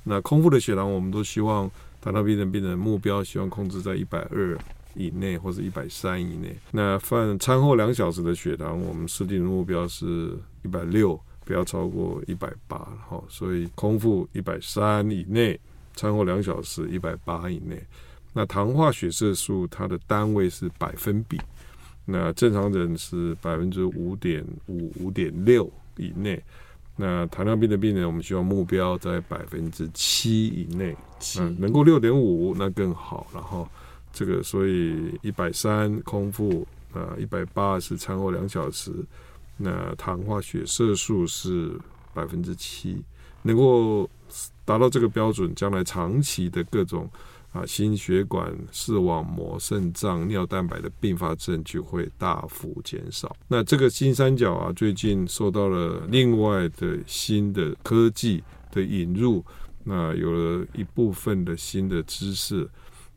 [0.04, 1.68] 那空腹的血糖，我们都希望
[2.00, 4.56] 糖尿病的病人目标希望控制在一百二
[4.94, 6.56] 以内或者一百三以内。
[6.70, 12.78] 那饭餐后两小时的血糖，我们设定的目标是一百六，不要超过一百八。
[13.08, 15.58] 好，所以空腹一百三以内，
[15.96, 17.82] 餐后两小时一百八以内。
[18.32, 21.40] 那糖化血色素它的单位是百分比。
[22.06, 26.42] 那正常人是百分之五点五、五点六以内，
[26.96, 30.94] 那糖尿病的病人，我们希望目标在百分之七以内，
[31.38, 33.26] 嗯能够六点五那更好。
[33.32, 33.66] 然后
[34.12, 38.92] 这个所以一百三空腹啊，一百八是餐后两小时，
[39.56, 41.72] 那糖化血色素是
[42.12, 43.02] 百分之七，
[43.42, 44.08] 能够
[44.64, 47.08] 达到这个标准，将来长期的各种。
[47.54, 53.34] 啊，心血管、视网膜、肾脏、尿蛋白的并发症就会大幅减少。
[53.46, 59.44] 那这个金三角啊，最近受到了另外的新的科技的引入，
[59.84, 62.68] 那有了一部分的新的知识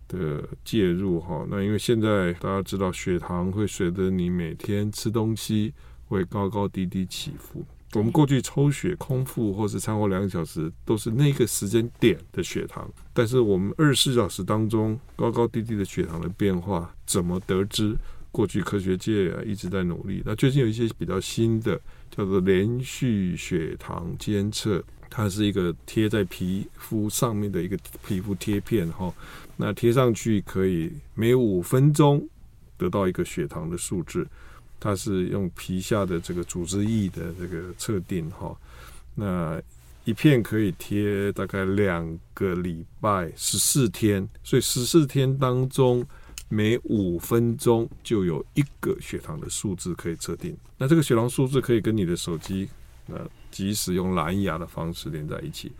[0.08, 1.44] 的介入哈。
[1.50, 5.74] 那因为现在大家知道，血糖会随着你每天吃东西
[6.06, 7.66] 会高高低低起伏。
[7.94, 17.96] 我们过去抽血空腹或是餐后两个小时都是那个时间点的血糖，但是我们二十四小时当中高高低低的血糖的变化怎么得知？
[18.30, 21.80] 过去科学界啊一直在努力，那最近有一些比较新的
[22.12, 29.12] 叫做连续血糖监测，它是一个贴在皮肤上面的一个皮肤贴片哈，
[29.56, 32.28] 那贴上去可以每五分钟
[32.78, 34.28] 得到一个血糖的数字。
[34.80, 38.56] 它是用皮下的这个组织液的这个测定哈，
[39.16, 39.62] 那
[40.06, 46.06] 一片可以贴大概两个礼拜十四天，所以十四天当中
[46.48, 50.56] 每五分钟就有一个血糖的数字可以测定。
[50.78, 52.70] 那这个血糖数字可以跟你的手机
[53.08, 55.72] 呃即使用蓝牙的方式连在一起。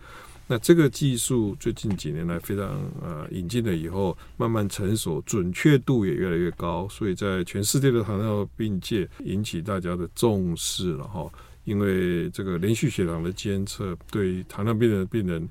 [0.50, 2.64] 那这个技术最近几年来非常
[3.02, 11.30] 呃引进了以后，慢慢成熟，准确度也越来越高，所以在全世界的糖尿病界引起大家的重视了哈。
[11.64, 15.46] 因为这个连续血糖的监测，对糖尿病的病人，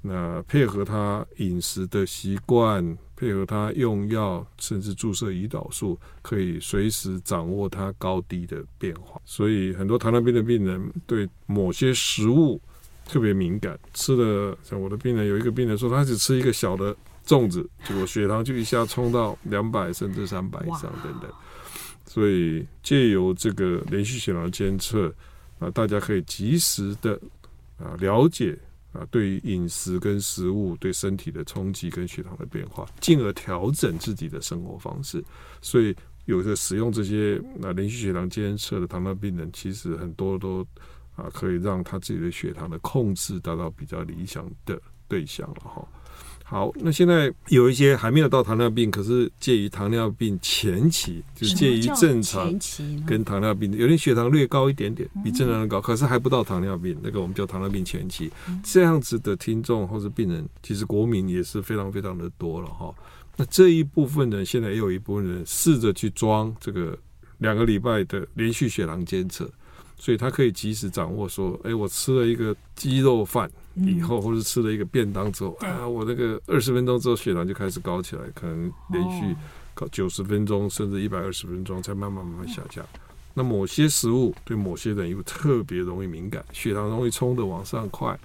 [0.00, 9.20] 那配合他饮食的习惯，配合他用药，甚至注射胰岛素，可以随时掌握他高低的变化。
[9.26, 12.58] 所以很多糖尿病的病人对某些食物。
[13.08, 16.94] 特别敏感，吃了像我的病人有一个病人说，他只吃一个小的
[17.26, 21.32] 粽子，结果血糖就一下冲到两百甚至三百以上等等。
[22.04, 25.10] 所以借由这个连续血糖监测
[25.58, 27.18] 啊，大家可以及时的
[27.78, 28.56] 啊了解
[28.92, 35.24] 啊对于饮食跟食物对身体的冲击跟血糖的变化，进而调整自己的生活方式。
[35.62, 40.66] 所以有的使用这些啊连续血糖监测的糖尿病人，其实很多都。
[41.18, 45.86] 啊，可以让他自己的血糖的控制达到比较理想的对象了哈。
[46.44, 52.50] 好，那现在有一些还没有到糖尿病，可是介于糖尿病前期，就是介于正常
[53.06, 58.32] 跟糖尿病，有点血糖略高一点点，比正常人高，可是还不到糖尿病，那个我们叫糖尿病前期。
[58.64, 62.94] 这样子的听众或是病人，其实国民也是非常非常的多了哈。
[63.36, 66.98] 那这一部分人，现在也有一部分人试着去装这个
[67.36, 69.46] 两个礼拜的连续血糖监测。
[69.98, 79.36] 所以他可以及时掌握说，哎，我吃了一个鸡肉饭以后，或者吃了一个便当之后，啊，我那个二十分钟之后血糖就开始高起来，可能连续
[79.74, 82.84] 高九十分钟甚至一百二十分钟才慢慢慢慢下降。
[83.34, 88.18] 那某些食物对某些人又特别容易敏感，血糖容易冲得往上快，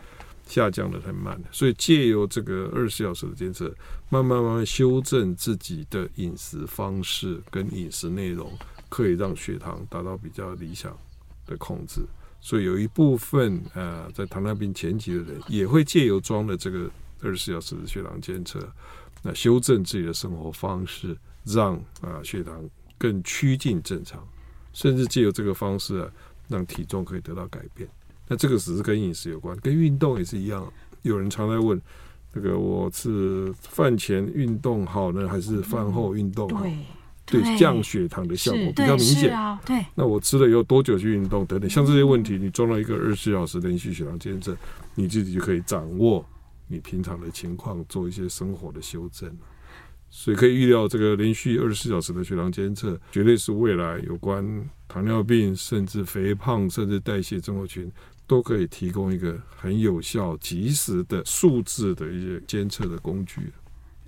[0.47, 1.39] 下降得很慢。
[1.51, 3.65] 所以借由这个二十四小时的监测，
[4.09, 8.51] 慢慢慢慢修正自己的饮食方式跟饮食内容，
[8.89, 10.97] 可以让血糖达到比较理想
[11.45, 12.01] 的控制，
[12.41, 16.89] 所以有一部分呃，在糖尿病前期的人也会借由装的这个
[17.21, 18.59] 二十四小时的血糖监测，
[19.21, 22.63] 那修正自己的生活方式，让啊血糖
[22.97, 24.25] 更趋近正常，
[24.73, 26.09] 甚至借由这个方式啊，
[26.47, 27.89] 让体重可以得到改变。
[28.27, 30.71] 那这个只是跟饮食有关，跟运动也是一样。
[31.01, 31.81] 有人常在问，
[32.33, 36.61] 这个我是饭前运动好呢，还是饭后运动好？
[36.61, 36.85] 嗯对
[37.57, 39.35] 降血糖的效果比较明显。
[39.35, 39.83] 啊，对。
[39.95, 44.55] 那我吃了以后多久去运动等等，像这些问题，你装了一个二十四小时连续血糖监测，
[44.95, 46.25] 你自己就可以掌握
[46.67, 49.35] 你平常的情况，做一些生活的修正。
[50.15, 54.45] 所以可以预料，这个连续二十四小时的血糖监测，绝对是未来有关
[54.87, 57.91] 糖尿病、甚至肥胖、甚至代谢症候群，
[58.27, 63.51] 都可以提供一个很有效、及时的数字的一些监测的工具。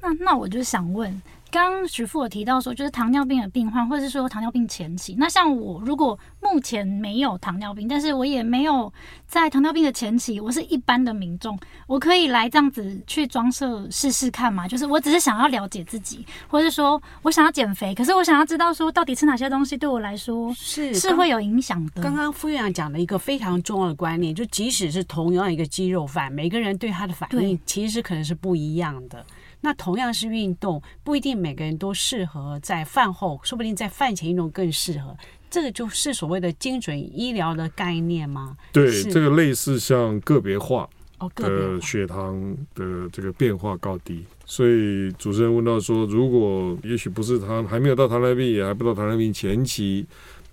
[0.05, 1.21] 那那我就想问。
[1.51, 5.15] 刚刚徐富有提到说，就是糖尿病的病患，或者是说糖尿病前期。
[5.17, 8.91] 那像我，如果目前没有糖尿病，但是我也没有
[9.25, 14.67] 在糖尿病的前期，我是一般的民众，我可以来这样子去装设试试看嘛？
[14.67, 22.01] 就是我只是想要了解自己，或者是说我想要减肥，可是我想要知道说到底吃哪些东西对我来说是是会有影响的。
[22.01, 29.25] 刚刚副院长讲了一个非常重要的观念，就即使是同样一个鸡肉饭，每个人对它的反应其实可能是不一样的。
[29.65, 35.17] 那同样是运动，不一定每个人都适合在饭后，说不定在饭前运动更适合。
[35.49, 38.56] 这个就是所谓的精准医疗的概念吗？
[38.71, 40.88] 对，这个类似像个别化
[41.34, 44.23] 的血糖的这个变化高低。
[44.45, 50.06] 所以主持人问到说，如果也许不是他还没有到糖尿病，也还不到糖尿病前期，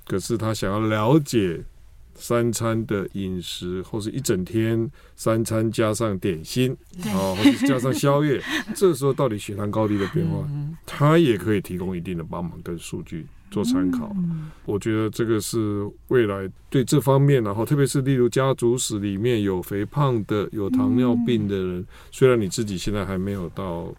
[0.07, 1.61] 可是他想要了解
[2.23, 6.71] 三餐的饮食，或是一整天三餐加上点心，
[7.07, 8.41] 啊，或者加上宵夜，
[8.77, 10.49] 这时候到底血糖高低的变化，
[10.87, 14.15] 它也可以提供一定的帮忙跟数据做参考。
[14.65, 23.93] 我觉得这个是未来对这方面，然后特别是例如家族史里面有肥胖的、有糖尿病的人，虽然你自己现在还没有到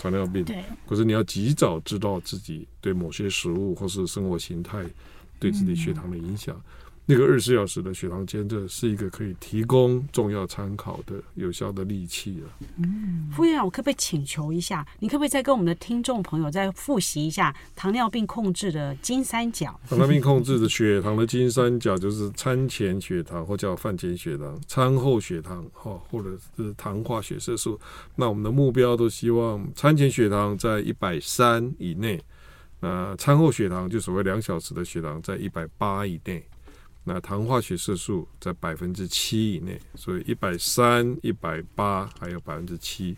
[0.00, 0.42] 糖尿病，
[0.88, 4.82] 可是你要及早知道自己对某些食物或是生活形态
[5.38, 6.58] 对自己血糖的影响。
[7.10, 12.50] 那个二十四小时的血糖监测是一个可以提供重要参考的有效的利器了。
[12.76, 19.80] 嗯，副院长，我可不可以请求一下，你可不可以再跟我们的听众朋友再复习一下糖尿病控制的金三角？
[19.88, 27.80] 糖尿病控制的血糖的金三角就是餐前血糖或叫饭前血糖、餐后血糖，哈，或者是糖化血色素。
[28.16, 32.22] 那我们的目标都希望餐前血糖在一百三以内，
[32.80, 36.44] 那餐后血糖就所谓两小时的血糖在一百八以内。
[37.08, 43.16] 那糖化血色素在百分之七以内，所以一百三、一百八还有百分之七，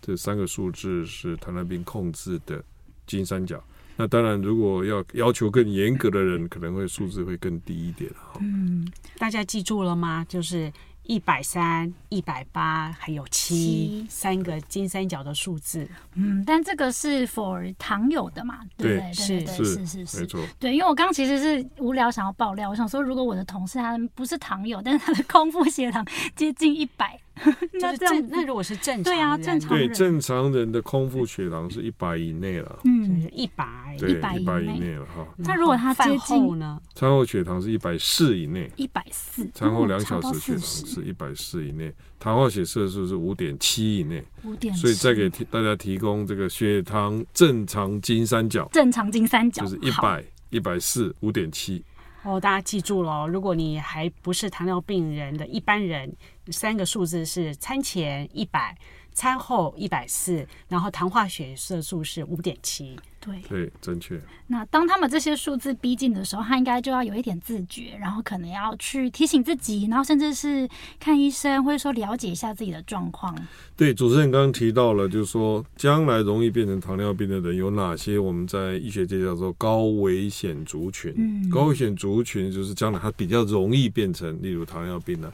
[0.00, 2.64] 这三个数字是糖尿病控制的
[3.06, 3.62] 金三角。
[3.96, 8.40] 那当然，如果要要求更严格的人，可能会数字会更低一点哈。
[8.40, 10.24] 嗯，大家记住了吗？
[10.28, 10.72] 就是。
[11.06, 15.88] 一百三、一百八，还有七，三个金三角的数字。
[16.14, 18.60] 嗯，但这个是 for 糖友的嘛？
[18.76, 20.40] 对，对，是对，是是是，没错。
[20.58, 26.04] 对，因为我刚刚其实是无聊想要爆料，我想说，如果我的同事他不是糖友，但是他的空腹血糖
[26.34, 27.18] 接近一百。
[27.80, 34.14] 那这样，那如果是正常，对啊，正常对正常人的空腹血糖是一百以内了，嗯，一百，对，一
[34.44, 35.26] 百以内了哈。
[35.36, 36.80] 那如果他接近呢？
[36.94, 39.48] 餐后血糖是一百四以内，一百四。
[39.54, 44.74] 餐后两小时血糖是一百四以内，糖化血色素是五点七以内，五点。
[44.74, 51.84] 所以再给大家提供这个血糖正常金三角，正常金三角就是一百、一百四、五点七。
[52.26, 56.12] 哦，大家记住了，如果你还不是糖尿病人的一般人，
[56.48, 58.76] 三个数字是餐前一百，
[59.16, 62.96] 餐后一百四，然后糖化血色素是五点七。
[63.18, 64.20] 对对，正确。
[64.46, 70.68] 那当他们这些数字逼近的时候，他应该就要有一点自觉，然后可能要去提醒自己，然后甚至是
[71.00, 73.36] 看医生，或者说了解一下自己的状况。
[73.74, 78.16] 对，主持人刚刚提到了，就是说将来容易变成糖尿病的人有哪些？
[78.16, 81.12] 我们在医学界叫做高危险族群。
[81.16, 85.32] 嗯，高危险族群就是将来他比较容易变成，例如糖尿病的。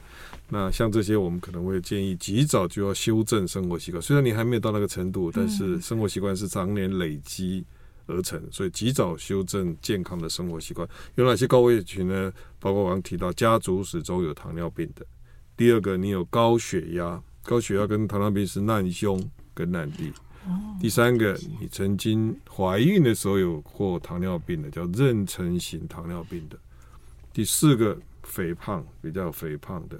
[0.49, 4.01] 那像这些，我们可能会建议及早就要修正生活习惯。
[4.01, 7.65] 虽然你还没有到那个程度，但是生活习惯是常年累积。
[8.05, 10.85] 而成，所以及早修正健康的生活习惯。
[11.15, 12.33] 有哪些高危群呢？
[12.59, 15.05] 包括我刚提到家族史中有糖尿病的。
[15.55, 19.17] 第二个，你有高血压，高血压跟糖尿病是难兄
[19.53, 20.11] 跟难弟。
[20.81, 21.31] 第三个，
[21.61, 26.59] 你曾经怀孕的时候有过糖尿病的，叫妊娠型糖尿病的。
[27.31, 29.97] 第四个，肥胖，比较肥胖的。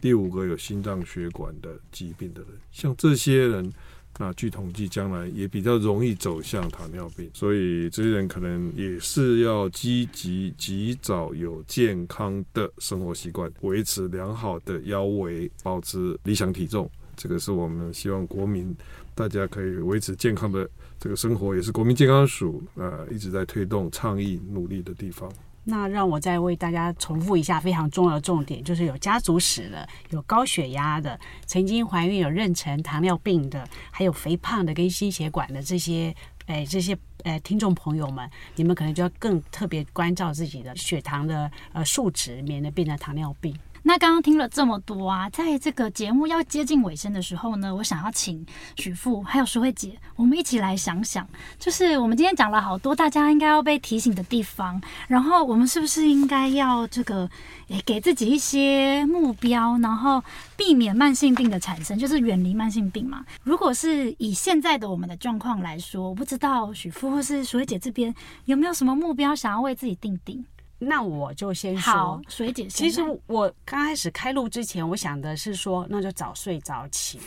[0.00, 3.72] 第五个，有心脏血管的疾病的人，像这些人。
[4.18, 16.90] 那据统计，将来也比较容易走向糖尿病，所以这些人可能也是要积极、及早有健康的生活习惯，维持良好的腰围，保持理想体重。
[17.14, 18.74] 这个是我们希望国民
[19.14, 20.66] 大家可以维持健康的
[20.98, 25.30] 这个生活，也是国民健康署啊一直在推动、倡议、努力的地方。
[25.68, 36.14] 那让我再为大家重复一下非常重要的重点，就是有家族史的，有高血压的，曾经怀孕有妊娠糖尿病的，还有肥胖的跟心血管的这些，
[36.46, 43.52] 哎，这些呃听众朋友们，你们可能就要更特别关照自己的血糖的呃数值，免得变成糖尿病。
[43.86, 51.24] 那刚刚听了这么多啊，在这个节目要接近尾声的时候呢，我想要请许父还有淑慧姐，我们一起来想想，
[51.56, 57.30] 就是我们今天讲了好多大家应该要被提醒的地方，然后我们是不是应该要这个
[57.68, 60.20] 诶给自己一些目标，然后
[60.56, 63.24] 避免慢性病的产生，就是远离慢性病嘛？
[63.44, 68.12] 如果是以现在的我们的状况来说，我不知道许父或是淑慧姐这边
[68.46, 70.44] 有没有什么目标想要为自己定定？
[70.78, 72.66] 那我就先说，水姐。
[72.66, 77.18] 其实我刚开始开录之前，我想的是说，那就早睡早起，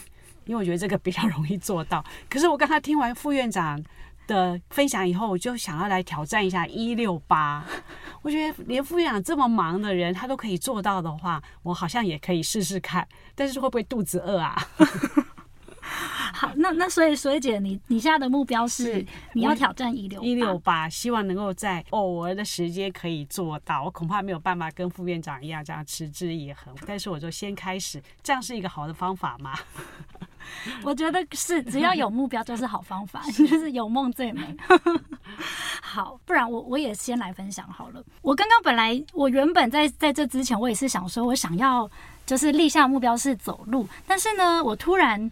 [0.45, 2.03] 因为我觉得这个比较容易做到。
[2.29, 3.83] 可是我刚刚听完副院长
[4.27, 7.65] 的分享以后，我就想要来挑战一下一六八。
[8.21, 13.07] 我觉得连副院长这么忙的人，他都可以做到的话，我好像也可以试试看。
[13.33, 14.55] 但是会不会肚子饿啊？
[16.33, 23.83] 好，那那所以所以姐，你你现在的目标是，是你要挑战一六一六八，希望能够在偶尔的时间可以做到。
[23.83, 29.53] 我恐怕没有办法跟副院长一样这样持之以恒，但是我就先开始，这样是一个好的方法吗？
[30.83, 34.55] 我觉得是，只要有目标就是好方法， 就是有梦最美。
[35.81, 38.03] 好，不然我我也先来分享好了。
[38.21, 41.89] 我刚刚本来我原本在在这之前，我也是想说，我想要
[42.25, 45.29] 就是立下目标是走路，但是呢，我突然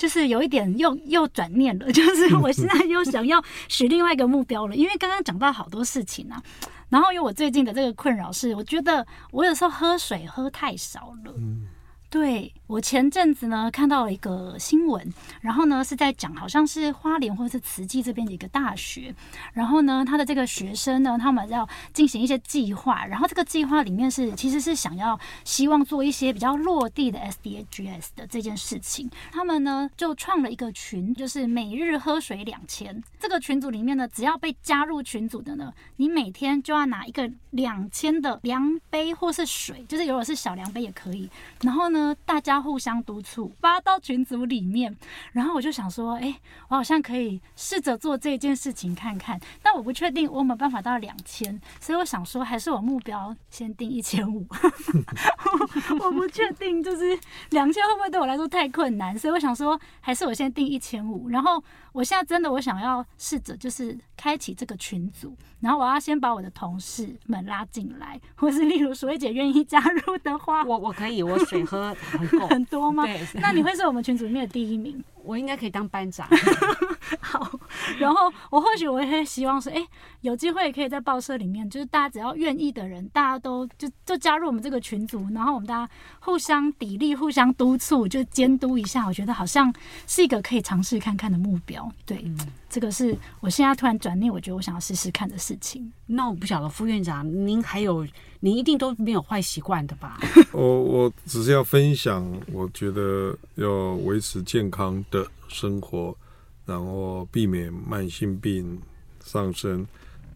[0.00, 6.42] 就是有一点又又转念了， 就是我现在又想要许另外一个目标了，因为刚刚讲到好多事情啊。
[6.88, 11.34] 然后因为我最近的这个困扰是，我觉得我有时候喝水喝太少了。
[12.08, 19.12] 对，我前阵子呢看到了一个新闻，然后呢是在讲好像是花莲或者是慈济这边的一个大学，
[19.52, 41.28] 然后呢他的这个学生呢他们要进行一些计划，然后这个计划里面是其实是想要希望做一些比较落地的 SDGs 的这件事情，他们呢就创了一个群，就是每日喝水两千，这个群组里面呢只要被加入群组的呢，你每天就要拿一个两千的量杯或是水，就是如果是小量杯也可以，
[41.62, 42.14] 然后呢。
[42.24, 44.96] 大家互相督促，发到群组里面，
[45.32, 46.34] 然后我就想说，哎，
[46.68, 54.46] 我好像可以试着做这件事情看看，但我不确定我有没有办法到两千，所以我想说，还是我目标先定一千五，
[56.00, 57.18] 我不确定就是
[57.50, 71.94] 两千会不会对我来说太困难，所以我想说，还是我先定一千五，然后我现在真的我想要试着就是开启这个群组，然后我要先把我的同事们拉进来，或是例如淑慧姐愿意加入的话，我我可以，我水喝。
[72.10, 73.06] 很，很多吗？
[73.08, 75.02] 对，那你会是我们群组里面的第一名。
[75.22, 76.26] 我应该可以当班长。
[77.20, 77.50] 好，
[77.98, 79.88] 然后我或许我也会希望说，哎、欸，
[80.20, 89.06] 有机会可以在报社里面，就是大家只要愿意的人，大家都就就加入我们这个群组，然后我们大家互相砥砺、互相督促，就监督一下。
[89.06, 89.72] 我觉得好像
[90.06, 91.90] 是一个可以尝试看看的目标。
[92.04, 92.38] 对，嗯、
[92.68, 95.92] 这个是我现在突然转念，我觉得我想要试试看的事情。
[96.06, 98.06] 那我不晓得副院长，您还有，
[98.40, 100.18] 您一定都没有坏习惯的吧？
[100.52, 106.16] 我我只是要分享，我觉得要维持健康的生活，
[106.70, 108.80] 然后避免慢性病
[109.24, 109.84] 上升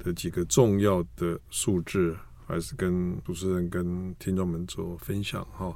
[0.01, 5.73] 的几个重要的数字，还是跟主持人跟听众们做分享哈。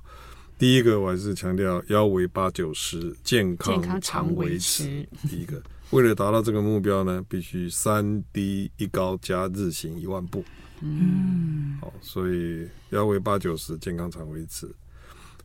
[0.58, 5.08] 第一个，我还是强调腰围八九十，健康常维持。
[5.28, 10.42] 第一个，为了达到这个目标呢，必须三低一高加日行一万步。
[10.80, 14.68] 嗯，好，所以腰围八九十，健康常维持。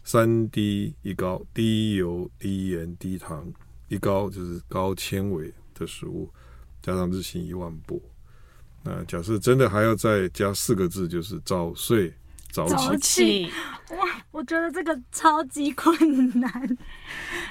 [0.04, 3.46] 三低一高，低油、低盐、低糖，
[3.88, 6.30] 一高就是高纤维的食物，
[6.82, 8.02] 加上日行一万步。
[8.84, 12.14] 那假设真的还要再加四个字，就是早睡
[12.52, 12.74] 早起。
[12.76, 13.52] 早起
[13.92, 16.78] 哇，我觉得这个超级困难。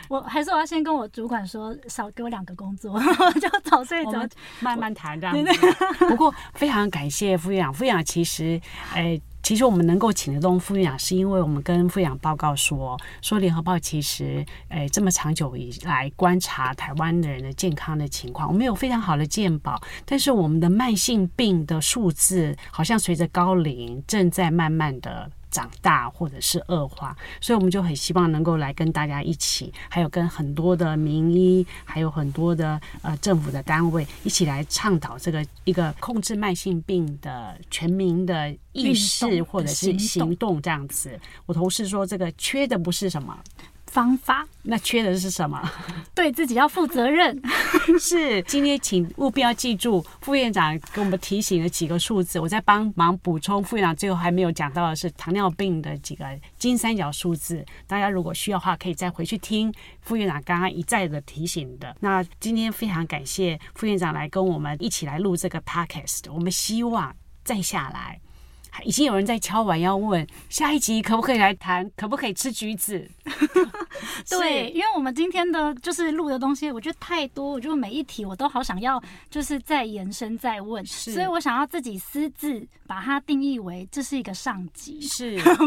[0.08, 3.00] 我还是我要先跟我主管说，少给我两个工作，
[3.40, 5.52] 就早睡早起，慢慢谈这样子。
[6.08, 8.60] 不过非常感谢副院长，副院长其实
[8.92, 9.20] 哎。
[9.42, 25.30] 其实我们能够请得动副院长，是因为我们跟副院长报告说，说联合报其实，诶，这么长久以来观察台湾的人的健康的情况，我们有非常好的健保，但是我们的慢性病的数字好像随着高龄正在慢慢的。
[25.52, 41.20] 长大或者是恶化，所以我们就很希望能够来跟大家一起，还有跟很多的名医，还有很多的呃政府的单位一起来倡导这个一个控制慢性病的全民的意识或者是行动这样子。
[41.46, 43.38] 我同事说，这个缺的不是什么。
[43.92, 45.70] 方法，那缺的是什么？
[46.14, 47.38] 对自己要负责任。
[48.00, 53.62] 是，今天请务必要记住副院长给我们提醒的几个数字，我在帮忙补充。
[53.62, 56.24] 副院长最后还没有讲到的是糖尿病的几个
[56.56, 59.70] 金三角数字，大家如果需要的话，可以再回去听
[60.00, 61.94] 副院长刚刚一再的提醒的。
[62.00, 67.14] 那今天非常感谢副院长来跟我们一起来录这个 podcast，我们希望
[67.44, 68.18] 再下来。
[68.84, 73.08] 已经有人在敲碗要问下一集可不可以来谈，可不可以吃橘子？
[74.28, 79.00] 对，因为我们今天的就是录的东西，我觉得太多，我就每一题我都好想要，
[79.30, 85.66] 就是再延伸再问，所以我想要自己私自把它定义为这是一个上集，是，然 后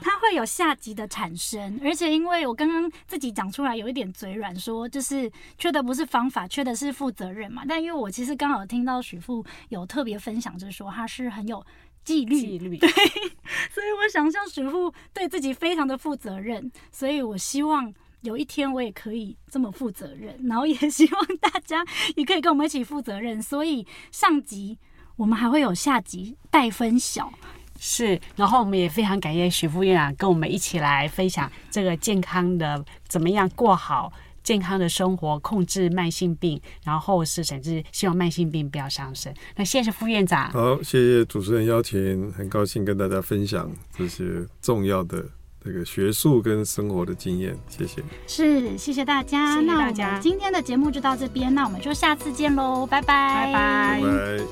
[0.00, 11.64] 它会有下集的产生，而且因为我刚刚自己讲出来有一点嘴软，说就是缺的不是方法，缺的是负责任嘛，但因为我其实刚好听到许富有特别分享，就是说他是很有。
[12.04, 12.88] 纪律，纪律，对，
[13.70, 17.92] 所以我想象许副对自己非常的负责任，所以我希望
[18.22, 21.84] 有一天我也可以这么负责任，然后也希望大家
[22.16, 23.40] 也可以跟我们一起负责任。
[23.42, 24.78] 所以上集
[25.16, 27.32] 我们还会有下集待分晓，
[27.78, 34.12] 是，然后我们也非常感谢许副院长跟我们一起来分享这个健康的怎么样过好。
[34.42, 39.32] 健康的生活，控制慢性病，然后是甚至希望慢性病不要上升。
[39.56, 40.50] 那谢谢副院长。
[40.52, 44.24] 好，谢谢主持人邀请，很高兴跟大家分享这些
[44.60, 45.24] 重要的
[45.64, 47.56] 这个学术跟生活的经验。
[47.68, 48.02] 谢谢。
[48.26, 49.54] 是，谢谢大家。
[49.54, 50.04] 谢谢大家。
[50.04, 54.00] 那我们今天的节目就到这边，那我们就下次见喽，拜拜，拜拜。
[54.00, 54.44] 拜拜。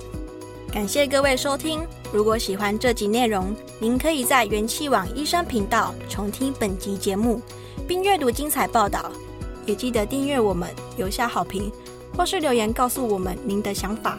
[0.72, 1.80] 感谢各位收听。
[2.12, 7.43] 如果喜欢这集内容，您可以在元气网医生频道重听本集节目，
[7.88, 9.11] 并阅读精彩报道。
[9.70, 11.70] 也记得订阅我们，留下好评，
[12.16, 14.18] 或是留言告诉我们您的想法。